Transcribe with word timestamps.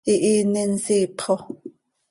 ¡Ihiini 0.13 0.63
nsiip 0.71 1.13
xo! 1.23 1.33